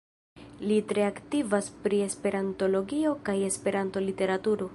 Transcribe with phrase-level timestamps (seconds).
[0.69, 4.69] Li tre aktivas pri esperantologio kaj esperanto-literaturo.